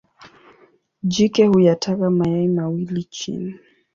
Jike 1.03 1.45
huyataga 1.47 2.09
mayai 2.09 2.47
mawili 2.47 3.03
chini. 3.03 3.59